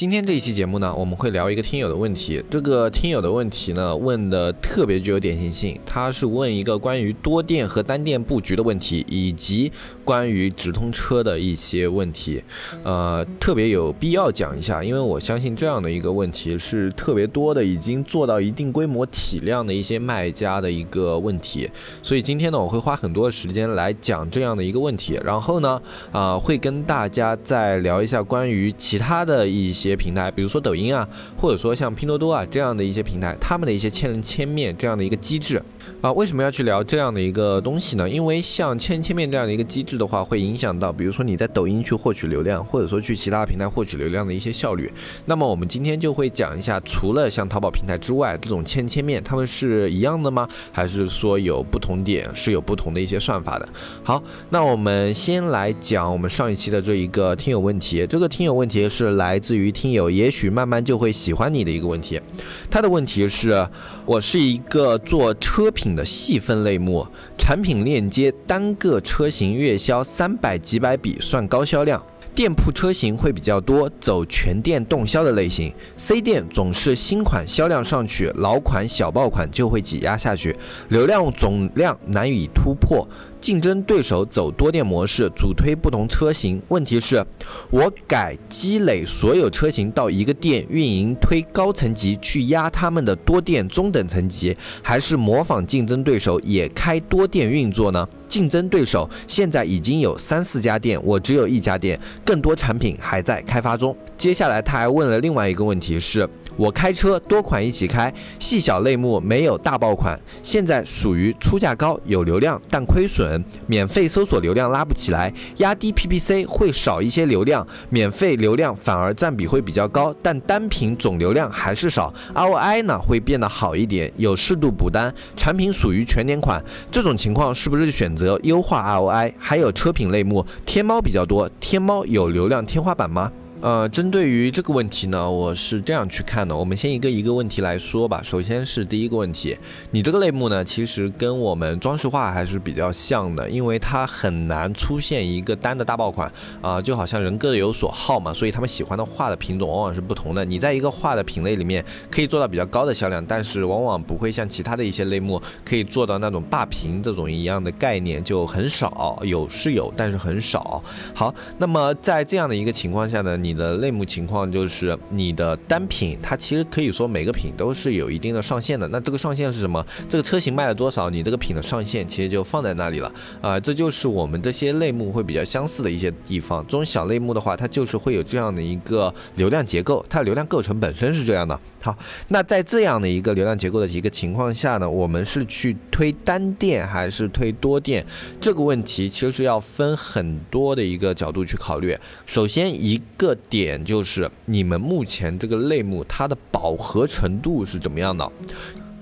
[0.00, 2.42] 今天这一期节目呢，我们会聊一个听友的问题。
[2.48, 5.78] 这个听友的问题呢，问的特别具有典型性。
[5.84, 9.70] 他是问一个关于多店和单店布局的问题，以及
[10.02, 12.42] 关于直通车的一些问题。
[12.82, 21.70] 呃，特别有必要讲一下，因为我相信这样的一个问题是特别多的，已经做到一定规模体量的一些卖家的一个问题。
[22.02, 25.20] 所以今天呢，我会花很多时间来讲这样的一个问题。
[25.22, 29.89] 然后呢，啊，会跟大家再聊一下关于其他的一些。
[29.90, 35.60] 些平台，比如说抖音啊，或者说像拼多多啊这样的一些平台，他们的一些千人千面这样的一个机制
[36.00, 38.08] 啊，为什么要去聊这样的一个东西呢？
[38.08, 44.92] 因为像千千面这样的一个机制的话，会影响到，比如说你在抖音去获取流量，或者说去其他平台获取流量的一些效率。
[45.26, 50.46] 那么我们今天就会讲一下，除了像淘宝平台之外，这种千千面，他们是一样的吗？
[50.70, 53.68] 还是说有不同点，是有不同的一些算法的？
[54.04, 59.70] 好，那我们先来讲我们上一期的这一个听友问题，这个听友问题是来自于。
[59.80, 62.20] 听友也许慢慢就会喜欢你的一个问题，
[62.68, 63.66] 他的问题是：
[64.04, 67.06] 我是一个做车品的细分类目，
[67.38, 75.72] 产品链接单个车型月销三百几百笔算高销量，店铺车型会比较多，走全店动销的类型。
[75.96, 80.54] C 店总是新款销量上去，老款小爆款就会挤压下去，
[80.90, 83.08] 流量总量难以突破。
[83.40, 86.60] 竞争对手走多店模式，主推不同车型。
[86.68, 87.24] 问题是，
[87.70, 98.06] 我改积累所有车型到一个店运营，推高层级去压他们的多店中等层级，还是模仿竞争对手也开多店运作呢？
[98.28, 103.96] 竞争对手现在已经有三四家店，我只有一家店，更多产品还在开发中。
[104.16, 106.28] 接下来他还问了另外一个问题是。
[106.56, 129.32] 我开车多款一起开，细小类目没有大爆款，现在属于出价高有流量但亏损，免费搜索流量拉不起来，压低 PPC 会少一些流量，免费流量反而占比会比较高，但单品总流量还是少，ROI 呢会变得好一点，有适度补单，产品属于全年款，这种情况是不是选择优化 ROI？
[129.38, 133.30] 还有车品类目，天猫比较多，天猫有流量天花板吗？
[133.60, 136.56] 呃，针对于这个问题呢，我是这样去看的。
[136.56, 138.22] 我们先一个一个问题来说吧。
[138.22, 139.54] 首先是第一个问题，
[139.90, 146.32] 你这个类目呢，其实跟我们装饰画还是比较像的，因为它很难出现一个单的大爆款
[146.62, 150.42] 啊，就好像人各有所好嘛，所以他们喜欢的画的品种往往是不同的。
[150.42, 160.82] 你在一个画的品类里面可以做到比较高的销量，但是往往不会像其他的一些类目可以做到那种霸屏这种一样的概念就很少，有是有，但是很少。
[161.14, 163.49] 好，那么在这样的一个情况下呢，你。
[163.50, 168.86] 你的类目情况就是你的单品，它其实可以说每个品都是有一定的上限的。
[168.88, 169.84] 那这个上限是什么？
[170.08, 173.58] 这个车型卖了多少，你这个品的上限其实就放在那里了啊。
[173.58, 176.64] 这就是我们这些类目会比较相似的一些地方。
[176.66, 181.58] 这种小类目的话，它就是会有这样的一个流量结构，它的流量构成本身是这样的。
[181.82, 188.06] 好，那在这样的一个流量结构的一个情况下呢，我们是去推单店还是推多店？
[188.40, 191.98] 这个问题其实是要分很多的一个角度去考虑。
[192.26, 198.30] 首先一个点就是你们目前这个类目它的饱和程度是怎么样的？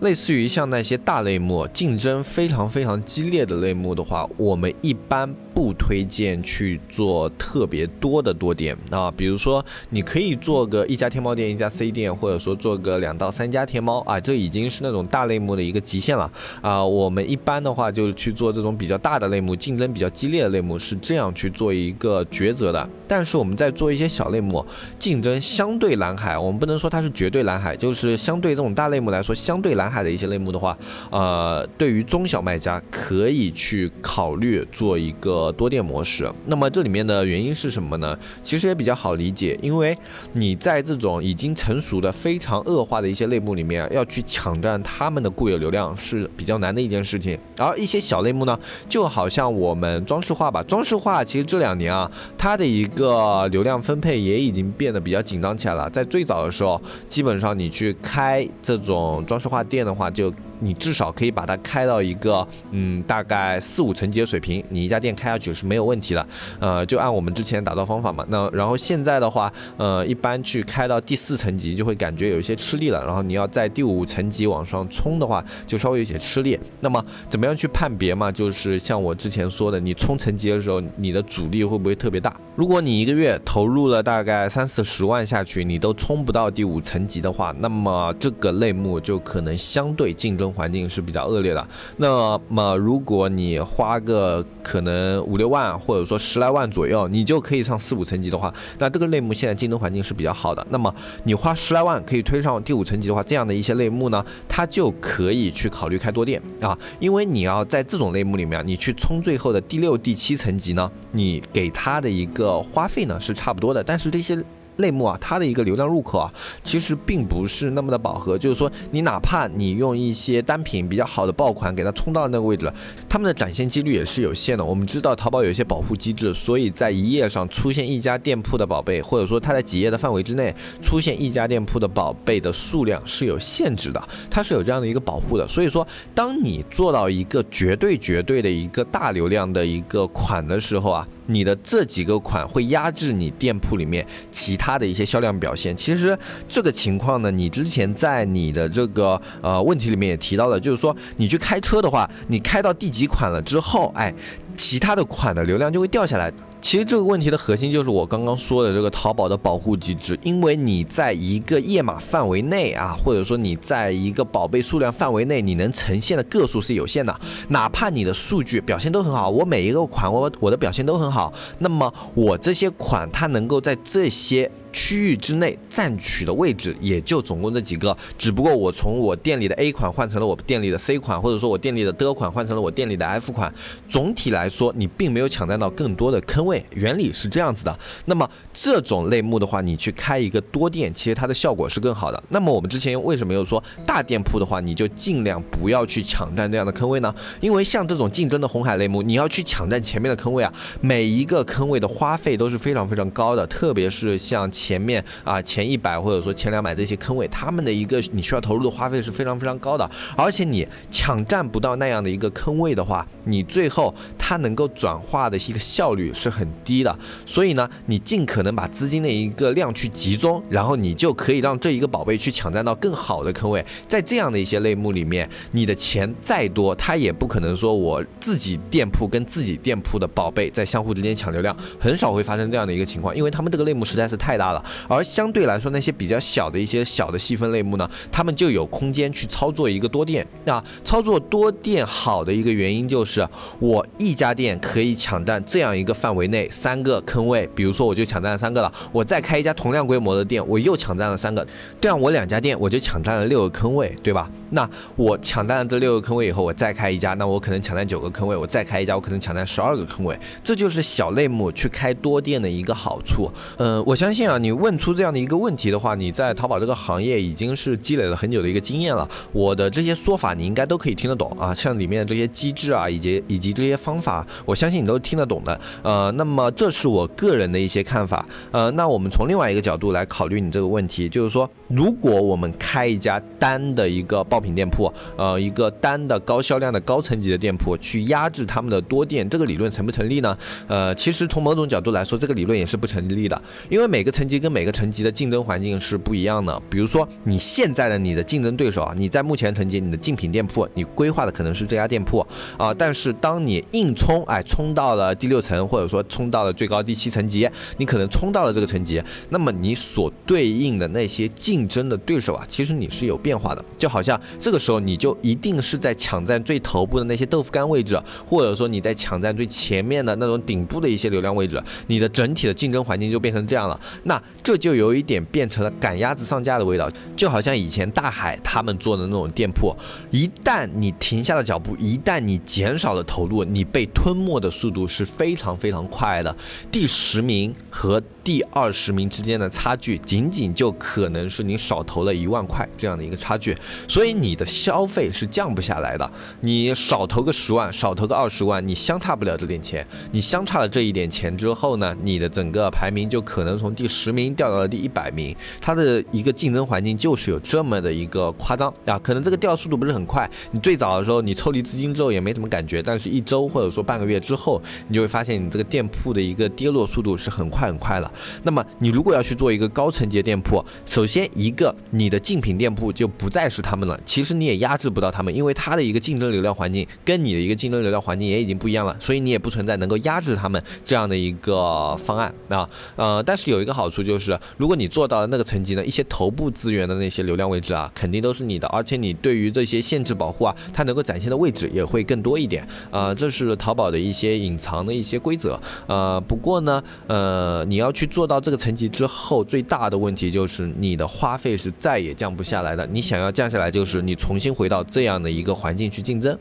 [0.01, 5.35] 类似于像那些大类目竞争非常非常激烈的类目的话，我们一般。
[5.59, 16.85] 不推荐去做特别多的多店啊，比如说你可以做个一家天猫店，一家 C 店，或者说做个两到三家天猫啊，这已经是那种大类目的一个极限了啊。
[16.85, 22.89] 我们一般的话就去做这种比较大的类目，竞争比较激烈的类目是这样去做一个抉择的。
[23.09, 24.65] 但是我们在做一些小类目，
[24.97, 30.77] 竞争相对蓝海，我们不能说它是绝对蓝海，就是相对这种大类目来说，相对蓝海的一些类目的话，
[31.11, 35.53] 呃，对于中小卖家可以去考虑做一个。
[35.59, 38.17] 多店模式，那么这里面的原因是什么呢？
[38.43, 39.97] 其实也比较好理解，因为
[40.35, 47.37] 你在这种已经成熟的、非常恶化的一些类目里面，要去抢占他们的固有流量是比较难的一件事情。
[47.57, 48.57] 而一些小类目呢，
[48.89, 55.91] 就好像我们装饰画吧，装饰画其实这两年啊，它的一个流量分配也已经变得比较紧张起来了。
[55.91, 66.27] 在最早的时候，基本上你去开这种装饰画店的话，就你至少可以把它开到一个嗯大概四五层级的水平，你一家店开下去是没有问题的。
[66.59, 68.25] 呃，就按我们之前打造方法嘛。
[68.29, 76.59] 那然后现在的话，呃，一般去开到第四层级就会感觉有一些吃力了，然后你要在第五层级往上冲的话，就稍微有些吃力。
[76.81, 78.31] 那么怎么样去判别嘛？
[78.31, 82.35] 就是像我之前说的，你冲层级的时候，你的阻力会不会特别大？
[82.57, 91.69] 如果你一个月投入了大概三四十万下去，你都冲不到第五层级的话，那么这个类目就可能相对竞争环境是比较恶劣的。
[91.97, 100.67] 那么如果你花个可能五六万或者说十来万左右，你就可以上四五层级的话，那这个类目现在竞争环境是比较好的。
[100.71, 114.39] 那么你花十来万可以推上第五层级的话，这样的一些类目呢，它就可以去考虑开多店啊，因为你要在这种类目里面，你去冲最后的第六、第七层级呢，你给它的一个花费呢是差不多的，但是这些。
[114.79, 116.33] 类目啊，它的一个流量入口啊，
[116.65, 118.37] 其实并不是那么的饱和。
[118.37, 122.75] 就是说，你哪怕你用一些单品比较好的爆款给它冲到那个位置了，
[123.09, 124.65] 他们的展现几率也是有限的。
[124.65, 135.47] 我们知道淘宝有一些保护机制，所以在一页上出现一家店铺的宝贝，或者说它在几页的范围之内出现一家店铺的宝贝的数量是有限制的，它是有这样的一个保护的。
[135.49, 141.07] 所以说，当你做到一个绝对绝对的一个大流量的一个款的时候啊。
[141.29, 145.77] 你的这几个款会压制你店铺里面其他的一些销量表现。
[145.77, 154.13] 其实这个情况呢，你之前在你的这个呃问题里面也提到了，就是说你去开车的话，你开到第几款了之后，哎，
[154.57, 156.33] 其他的款的流量就会掉下来。
[156.61, 167.21] 其实这个问题的核心就是我刚刚说的这个淘宝的保护机制，因为你在一个页码范围内啊，或者说你在一个宝贝数量范围内，你能呈现的个数是有限的。
[167.49, 174.51] 哪怕你的数据表现都很好，我每一个款我我的表现都很好，那么我这些款它能够在这些。
[174.71, 183.53] 区域之内占取的位置也就总共这几个，只不过我从我店里的 A 款换成了我店里的 C 款，或者说我店里的 D 款换成了我店里的 F 款。
[183.89, 187.79] 总体来说，你并没有抢占到更多的坑位，原理是这样子的。
[188.07, 192.21] 那么这种类目的话，你去开一个多店，其实它的效果是更好的。
[192.31, 197.15] 那么我们之前为什么又说大店铺的话，你就尽量不要去抢占这样的坑位呢？
[197.41, 204.49] 因为像这种竞争的红海类目，你要去抢占前面的坑位啊，每一个坑位的花费都是非常非常高的，特别是像。
[204.51, 216.99] 前面啊，前一百或者说前两百这些坑位，他们的一个你需要投入的花费是非常非常高的，而且你抢占不到那样的一个坑位的话，你最后它能够转化的一个效率是很低的。
[217.27, 223.65] 所以呢，你尽可能把资金的一个量去集中，然后你就可以让这一个宝贝去抢占到更好的坑位。
[223.87, 234.49] 在这样的一些类目里面，你的钱再多，它也不可能说我自己店铺跟自己店铺的宝贝在相互之间抢流量，很少会发生这样的一个情况，因为他们这个类目实在是太大。
[234.53, 240.27] 了，而相对来说，那些比较小的一些小的细分类目呢，他们就有空间去操作一个多店。
[240.47, 251.47] 那操作多店好的一个原因就是，我一家店可以抢占这样一个范围内三个坑位，比如说我就抢占了三个了，我再开一家同样规模的店，我又抢占了三个，
[251.81, 254.31] 这样我两家店我就抢占了六个坑位，对吧？
[254.51, 263.31] 那我抢占了这六个坑位以后，我再开一家，那我可能抢占九个坑位，我再开一家，我可能抢占十二个坑位，这就是小类目去开多店的一个好处。
[263.59, 264.39] 嗯，我相信啊。
[264.39, 269.07] 你问出这样的一个问题的话，你在淘宝这个行业已经是积累了很久的一个经验了。
[269.33, 275.61] 我的这些说法你应该都可以听得懂啊，像里面的这些机制啊，以及以及这些方法，我相信你都听得懂的。
[275.83, 278.27] 呃，那么这是我个人的一些看法。
[278.51, 290.37] 呃，那我们从另外一个角度来考虑你这个问题，就是说，如果我们开一家单的一个爆品店铺，呃，一个单的高销量的高层级的店铺，去压制他们的多店，这个理论成不成立呢？
[290.67, 296.61] 呃，其实从某种角度来说，这个理论也是不成立的，因为每个层级跟每个层级的竞争环境是不一样的。
[296.69, 302.75] 比如说，你现在的你的竞争对手啊，你在目前层级，你的竞品店铺，你规划的可能是这家店铺啊。
[302.75, 313.65] 但是当你硬冲，哎，冲到了第六层，或者说冲到了最高第七层级，你可能冲到了这个层级，那么你所对应的那些竞争的对手啊，其实你是有变化的。
[313.77, 323.79] 就好像这个时候，你就一定是在抢占最头部的那些豆腐干位置，或者说你在抢占最前面的那种顶部的一些流量位置，你的整体的竞争环境就变成这样了。
[324.05, 329.75] 那这就有一点变成了赶鸭子上架的味道，就好像以前大海他们做的那种店铺，
[330.11, 336.35] 一旦你停下了脚步，一旦你减少了投入，你被吞没的速度是非常非常快快的。
[336.71, 343.57] 第十名和第二十名之间的差距，仅仅就可能是你少投了一万块这样的一个差距。
[343.89, 346.09] 所以你的消费是降不下来的。
[346.43, 349.85] 你少投个十万，少投个二十万，你相差不了这点钱。
[350.13, 355.35] 你相差了这一点钱之后呢，你的整个排名就可能从第十名掉到了第一百名。
[355.61, 360.31] 它的一个竞争环境就是有这么的一个夸张啊，可能这个掉速度不是很快。
[360.53, 368.11] 你最早的时候你抽离资金之后也没什么感觉，但是一周或者说半个月之后，你就会发现你这个店铺的一个跌落速度是很快很快了。
[368.43, 382.69] 那么你如果要去做一个高层级店铺，首先一个你的竞品店铺就不再是他们了，其实你也压制不到他们，因为它的一个竞争流量环境跟你的一个竞争流量环境也已经不一样了，所以你也不存在能够压制他们这样的一个方案啊。
[382.97, 393.15] 呃，但是有一个好处就是，如果你做到了那个层级呢，一些头部资源的那些流量位置啊，肯定都是你的，而且你对于这些限制保护啊，它能够展现的位置也会更多一点啊。
[393.15, 402.87] 这是淘宝的一些隐藏的一些规则呃，不过呢，呃，你要去做到这个层级之后，最大的问题就是你的花费是再也降不下来的。
[402.87, 406.37] 你想要降下来，就是你重新回到这样的一个环境去竞争。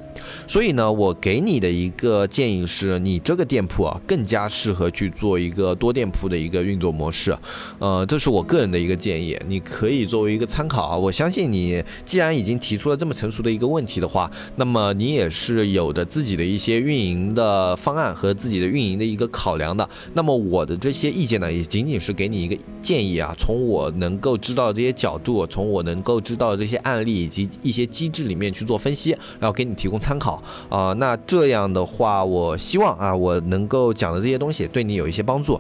[0.48, 7.36] 所以呢，我给你的一个建议是，你这个店铺啊，更加适合去做一个多店铺的一个运作模式。
[7.80, 10.96] 呃，这是我个人的一个建议，你可以作为一个参考啊。
[10.96, 19.90] 我相信你既然已经提出了这么成熟的一个问题的话，那么你也是有的自己的一些运营的方案和自己的运营的一一个考量的。
[20.14, 23.34] 那么我的这些意见呢，也仅仅是给你一个建议啊。
[23.36, 30.94] 从我能够知道这些角度，从我能够知道的这些案例以及一些机制里面去做分析，然后给你提供参考啊。
[30.94, 35.60] 那这样的话，我希望啊，我能够讲的这些东西对你有一些帮助。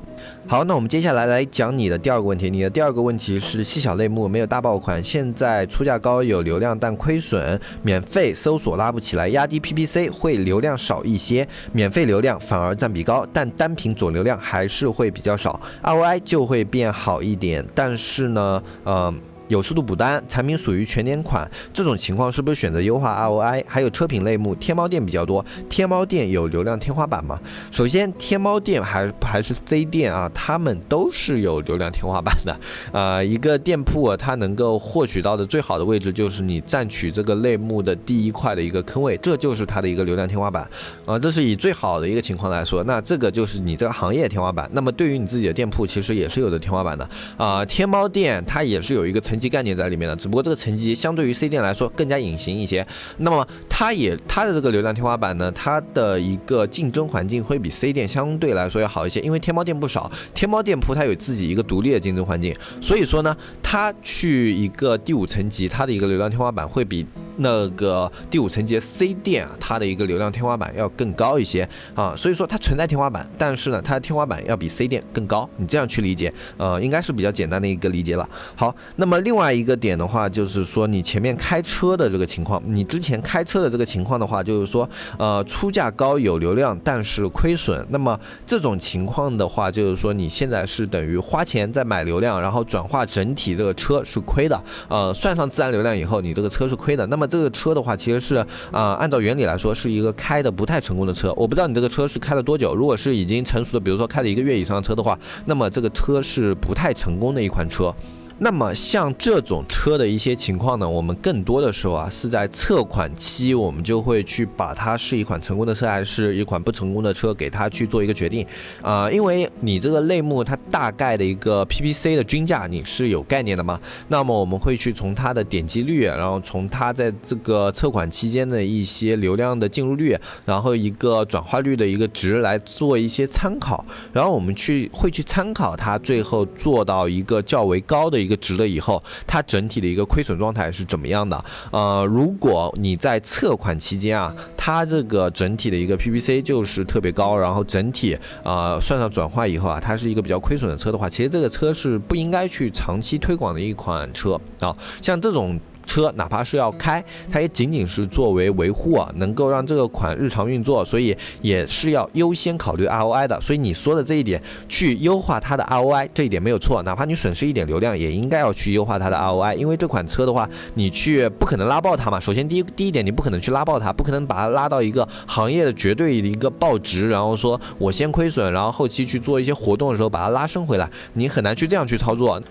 [0.50, 2.50] 好，那我们接下来来讲你的第二个问题。
[2.50, 17.66] 你的第二个问题是细小类目没有大爆款，现在出价高有流量但亏损，免费搜索拉不起来，压低 PPC 会流量少一些，免费流量反而占比高，但单品总流量还是会比较少，ROI 就会变好一点。
[17.76, 19.20] 但是呢，嗯。
[19.48, 23.64] 有速度补单，产品属于全年款，这种情况是不是选择优化 ROI？
[23.68, 27.40] 还有车品类目，天猫店比较多，天猫店有流量天花板吗？
[27.72, 32.60] 首先，天猫店还还是 C 店啊，他们都是有流量天花板的。
[32.92, 40.70] 啊，一个店铺啊，它能够获取到的最好的位置就是你占取这个类目的第一块的一个坑位，这就是它的一个流量天花板
[41.06, 41.18] 啊。
[41.18, 44.70] 这是以最好的一个情况来说，那这个就是你这个行业天花板。
[44.74, 47.64] 那么对于你自己的店铺，其实也是有的天花板的啊。
[47.64, 49.37] 天猫店它也是有一个层。
[49.40, 52.86] 级概念在里面的，只不过这个层级相对于 C 店来说更加隐形一些。
[53.18, 67.06] 那么它也它的这个流量天花板呢，它的一个竞争环境会比 C 店相对来说要好一些，因为天猫店不少，天猫店铺它有自己一个独立的竞争环境，所以说呢，它去一个第五层级，它的一个流量天花板会比。
[67.38, 78.28] 那个第五层级 C 店啊，它的一个流量天花板要更高一些啊，所以说它存在天花板，但是呢，它的天花板要比 C 店更高，你这样去理解，呃，应该是比较简单的一个理解了。
[78.56, 84.90] 好，那么另外一个点的话，就是说你前面开车的这个情况，你之前开车的这个情况的话，就是说，
[85.20, 97.27] 呃，出价高有流量，但是亏损，那么这种情况的话，就是说你现在是等于花钱在买流量，然后转化整体这个车是亏的，呃，算上自然流量以后，你这个车是亏的，那么。
[97.28, 98.36] 这个车的话，其实是
[98.72, 101.34] 啊，按照原理来说，是一个开的不太成功的车。
[101.36, 102.74] 我不知道你这个车是开了多久。
[102.74, 107.94] 如果是已经成熟的，比如说开了一个月以上的车的话，那么这个车是不太成功的一款车。
[108.40, 118.46] 那么像这种车的一些情况呢，我们更多的时候啊是在测款期，我们就会去把它是一款成功的车还是一款不成功的车，给它去做一个决定
[118.84, 123.80] 啊，因为你这个类目它大概的一个 PPC 的均价你是有概念的嘛？
[124.10, 130.16] 那么我们会去从它的点击率，然后从它在这个测款期间的一些流量的进入率，
[130.46, 138.27] 然后一个转化率的一个值来做一些参考，然后我们去会去参考它最后做到一个较为高的。
[138.28, 141.42] 一个值了以后，它整体的一个亏损状态是怎么样的？
[141.72, 155.58] 呃，如果你在测款期间啊，它这个整体的一个 PPC 就是特别高，然后整体啊算上转化以后啊，它是一个比较亏损的车的话，其实这个车是不应该去长期推广的一款车啊，像这种。
[155.88, 163.40] 车哪怕是要开，它也仅仅是作为维护啊，能够让这个款日常运作，所以也是要优先考虑 ROI 的。
[163.42, 166.84] 所以你说的这一点，去优化它的 ROI，这一点没有错。
[166.84, 172.20] 哪怕你损失一点流量，也应该要去优化它的 ROI，因为这款车的话，你去不可能拉爆它嘛。
[172.20, 182.42] 首先第一第一点，你不可能去拉爆它，不可能把它拉到一个行业的绝对的一个爆值，然后说我先亏损，然后后期去做一些活动的时候把它拉升回来，你很难去这样去操作。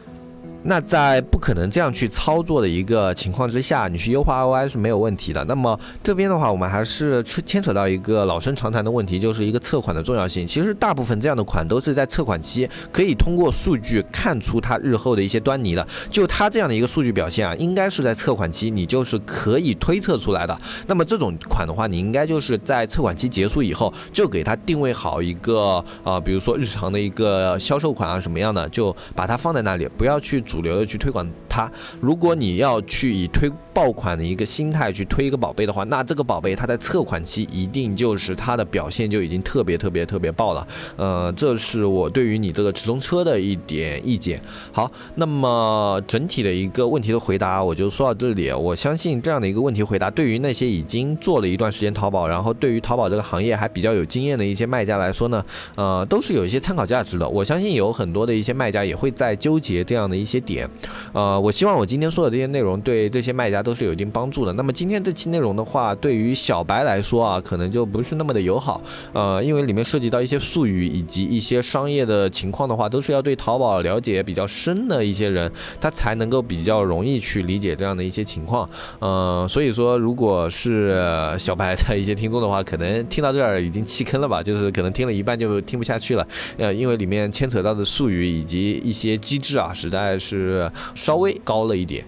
[0.68, 5.44] 那在不可能这样去操作的一个情况之下，你去优化 ROI 是没有问题的。
[5.44, 10.44] 那么这边的话，我们还是牵扯到一个老生常谈的问题，就是一个测款的重要性。
[10.46, 15.87] 其实大部分这样的款都是在测款期可以通过数据看出它日后的一些端倪的。
[16.11, 20.58] 就它这样的一个数据表现啊，应该是在测款期你就是可以推测出来的。
[20.88, 31.70] 那么这种款的话，你应该就是在测款期结束以后，就给它定位好一个啊，比如说日常的一个销售款啊什么样的，就把它放在那里，不要去主流的去推广它。
[32.00, 40.66] 如果你要去以推爆款的一个心态去推一个宝贝的话，那这个宝贝它在测款期一定就是它的表现就已经特别特别特别爆了。
[40.96, 44.40] 呃，这是我对于你这个直通车的一点意见。
[44.72, 48.50] 好，那么整体的一个问题的回答我就说到这里。
[48.50, 55.42] 我相信这样的一个问题回答，对于那些已经做了一段时间淘宝，然后对于淘宝这个行业还比较有经验的一些卖家来说呢，
[55.75, 57.28] 呃，都是有一些参考价值的。
[57.28, 60.66] 我相信有很多的一些卖家也会在纠结这样的一些点。
[61.12, 64.52] 呃，我希望我今天说的这些内容对这些卖家都是有一定帮助的。
[64.52, 68.80] 那么今天这期内容的话，对于小白来说啊，可能就不是那么的友好。
[69.12, 75.50] 呃，因为里面涉及到一些术语以及一些商业的情况的话，都是要对淘宝了解比较深的一些人，
[75.80, 78.68] 他才能够比较容易去理解这样的一些情况。
[79.00, 80.94] 嗯，所以说，如果是
[81.38, 84.42] 小白的一些听众的话，可能听到这儿已经弃坑了吧？
[84.42, 86.26] 就是可能听了一半就听不下去了。
[86.56, 92.04] 呃，因为里面牵扯到的术语以及一些机制啊，实在是是稍微高了一点。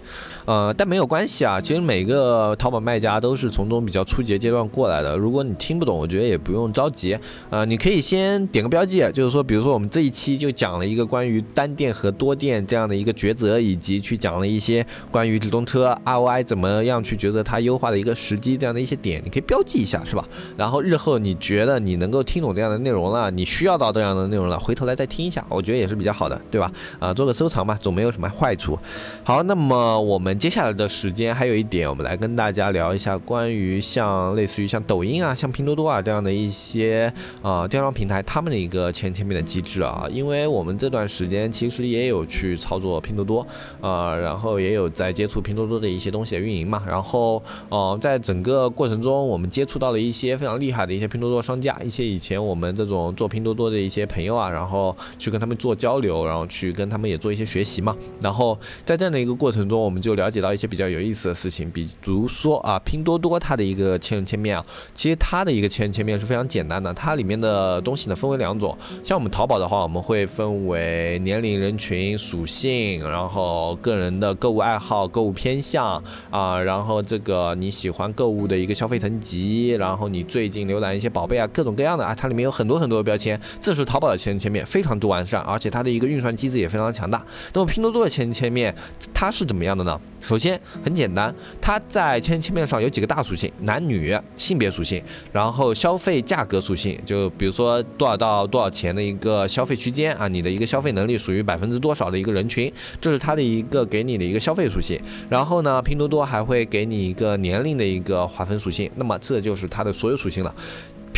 [0.49, 1.61] 呃，但没有关系啊。
[1.61, 5.15] 其实每个淘宝卖家都是从中比较初级阶段过来的。
[5.15, 7.19] 如果你听不懂，我觉得也不用着急。
[7.51, 20.27] 呃，你可以先点个标记，就是说，比如说我们这一期就讲了一个关于单店和多店这样的一个抉择，以及去讲了一些关于直通车 ROI 怎么样去抉择它优化的一个时机这样的一些点，你可以标记一下，是吧？
[20.57, 26.73] 然后日后你觉得你能够听懂这样的内容了，你需要到这样的内容了，回头来再听一下，我觉得也是比较好的，对吧？
[26.99, 28.79] 啊，做个收藏嘛，总没有什么坏处。
[29.23, 30.38] 好，那么我们。
[30.39, 40.07] 接下来的时间还有一点，我们来跟大家聊一下关于像类似于像抖音啊、像拼多多啊这样的一些啊电商平台，他们的一个前前面的机制啊。
[40.13, 43.45] 因为我们这段时间其实也有去操作拼多多
[43.81, 46.85] 啊，然后也有在接触拼多多的一些东西的运营嘛。
[46.87, 57.97] 然后呃，在整个过程中，我们接触到了一些非常厉害的一些拼多多商家，一些以前我们这种做拼多多的一些朋友啊，然后去跟他们做交流，然后去跟他们也做一些学习嘛。
[58.21, 60.28] 然后在这样的一个过程中，我们就了。
[60.29, 87.25] 了解到一些比较有意思的事情，比如说啊，拼多多它的一个千人千面啊，其实它的一个千人千面是非常简单的，它里面的东西呢分为两种，像我们淘宝的话，我们会分为年龄、人群、属性，然后个人的购物爱好、购物偏向啊，然后这个你喜欢购物的一个消费层级，然后你最近浏览一些宝贝啊，各种各样的啊，它里面有很多很多的标签，这是淘宝的千人千面，非常之完善，而且它的一个运算机制也非常强大。
[87.55, 88.75] 那么拼多多的千人千面
[89.15, 89.99] 它是怎么样的呢？
[90.21, 95.03] 首先很简单，它在千人千面上有几个大属性：男女、性别属性，
[95.33, 105.01] 然后消费价格属性，就比如说多少到多少钱的一个消费区间啊，你的一个消费能力属于百分之多少的一个人群，这是它的一个给你的一个消费属性。
[105.29, 110.55] 然后呢，拼多多还会给你一个年龄的一个划分属性，那么这就是它的所有属性了。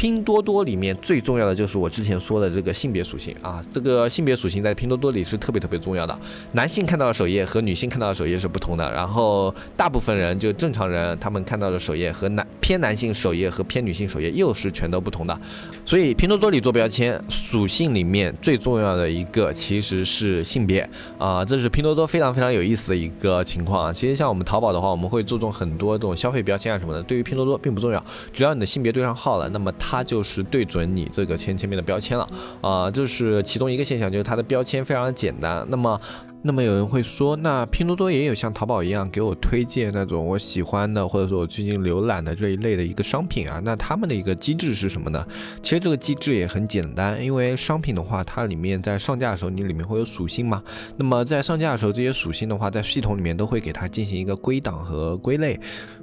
[0.01, 6.19] 拼多多里面最重要的就是我之前说的这个性别属性啊，这个性别属性在拼多多里是特别特别重要的。
[6.53, 15.39] 男性看到的首页和女性看到的首页是不同的，然后大部分人就正常人他们看到的首页和男偏男性首页和偏女性首页又是全都不同的。
[15.85, 23.93] 所以拼多多里做标签属性里面最重要的一个其实是性别啊，这是拼多多非常非常有意思的一个情况啊。
[23.93, 29.90] 其实像我们淘宝的话，我们会注重很多这种消费标签啊什么的，对于拼多多并不重要，只要你的性别对上号了，那么它。
[29.91, 32.29] 它就是对准你这个千千面的标签了，
[32.61, 35.67] 啊，这是其中一个现象，就是它的标签非常的简单。
[35.69, 36.01] 那么。
[36.43, 43.61] 那么有人会说，那拼多多也有像淘宝一样给我推荐那种我喜欢的，或者说我最近浏览的这一类的一个商品啊？
[43.63, 45.23] 那他们的一个机制是什么呢？
[45.63, 50.63] 其实这个机制也很简单，因为商品的话，它里面在上架的时候，你里面会有属性嘛。
[50.97, 55.61] 那么在上架的时候，这些属性的话，在系统里面都会给它进行一个归档和归类，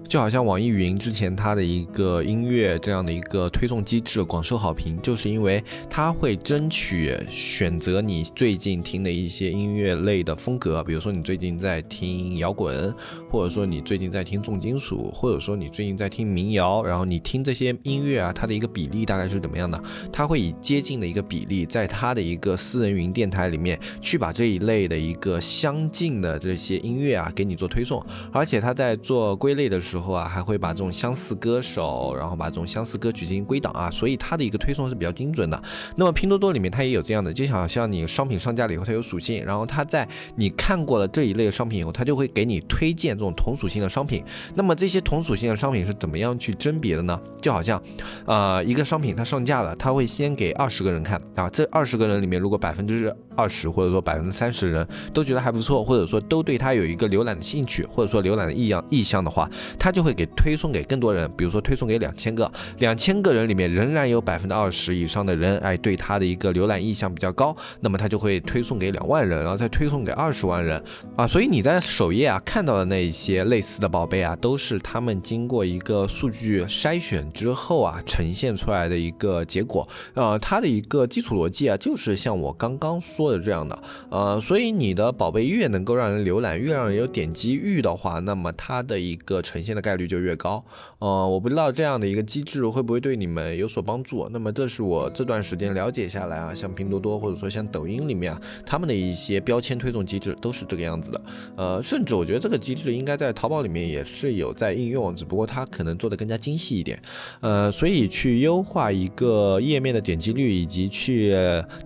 [0.08, 10.18] 就好像网易云之前它的一个音乐这样的一个推送机制广受好评，就是因为它会争取选择你最近听的一些音乐类。
[10.28, 12.94] 的风格，比如说你最近在听摇滚，
[13.30, 19.82] 或者说你最近在听重金属，或者说你最近在听民谣，然后你听这些音乐啊，它的一个比例大概是怎么样的？
[20.12, 35.62] 它会以接近的一个比例，在它的一个私人云电台里面去把这一类的一个相近的这些音乐啊给你做推送，而且它在做归类的时候时候啊，还会把这种相似歌手，然后把这种相似歌曲进行归档啊，所以它的一个推送是比较精准的。
[35.96, 44.24] 那么拼多多里面它也有这样的，就好像你商品上架了以后，它有属性，然后它在你看过了这一类商品以后，它就会给你推荐这种同属性的商品。
[44.56, 47.20] 那么这些同属性的商品是怎么样去甄别的呢？
[47.42, 47.82] 就好像，
[48.26, 61.30] 呃，一个商品它上架了，它会先给二十个人看啊，这二十个人里面，如果百分之二十或者说百分之三十人都觉得还不错，或者说都对它有一个浏览的兴趣，或者说浏览的意向意向的话，它就会给推送给更多人。
[61.38, 70.82] 比如说推送给两千个，两千个人里面仍然有百分之二十以上的人，哎，对它的一个浏览意向比较高，那么它就会推送给两万人，然后再推送给二十万人
[71.16, 71.28] 啊。
[71.28, 79.88] 所以你在首页啊看到的那一些类似的宝贝啊，都是他们经过一个数据筛选之后啊呈现出来的一个结果。
[80.16, 83.28] 呃，它的一个基础逻辑啊，就是像我刚刚说。
[83.28, 83.78] 的这样的，
[84.10, 90.66] 呃，所以你的宝贝越能够让人浏览，越让人有点击欲的话，那么它的一个呈现的概率就越高。
[90.98, 94.28] 呃，我不知道这样的一个机制会不会对你们有所帮助。
[94.32, 101.22] 那么这是我这段时间了解下来啊，像拼多多或者说像抖音里面啊，他们的一些标签推送机制都是这个样子的。
[101.58, 106.98] 呃，甚至我觉得这个机制应该在淘宝里面也是有在应用，只不过它可能做的更加精细一点。
[107.42, 111.36] 呃，所以去优化一个页面的点击率，以及去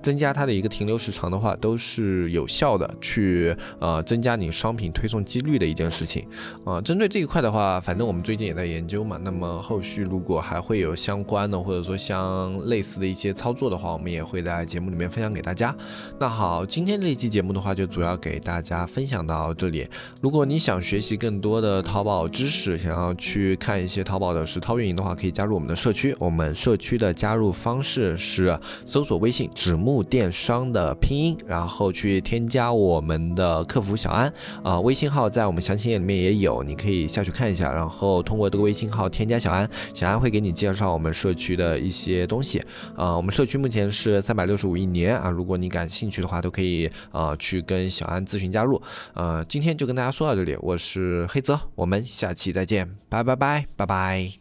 [0.04, 1.32] 增加它的一个停留时长。
[1.32, 6.28] 的话都是有效的，去呃增加你商品推送几率的一件事情
[6.66, 6.82] 啊。
[6.82, 9.18] 针对这一块的话，反正我们最近也在研究嘛。
[9.22, 15.76] 那么后续如果还会有相关的或者说相类似的一些操作的话，我们也会在节目里面分享给大家。
[16.20, 19.88] 那好，今天这一期节目的话，就主要给大家分享到这里。
[20.22, 26.16] 如果你想学习更多的淘宝知识，想要去看一些淘宝的实操运营的话，可以加入我们的社区。
[26.20, 31.38] 我们社区的加入方式是搜索微信“纸木电商”的拼音。
[31.48, 34.32] 然后去添加我们的客服小安
[34.64, 37.71] 啊，微信号在我们详情页里面也有，你可以下去看一下。
[37.74, 42.62] 然后通过这个微信号添加小安，小安会给你介绍我们社区的一些东西
[42.96, 43.16] 啊。
[43.16, 48.82] 我们社区目前是三百六十五一年啊，如果你感兴趣的话，都可以啊去跟小安咨询加入。
[49.14, 54.41] 呃，今天就跟大家说到这里，我是黑泽，我们下期再见，拜拜拜拜拜。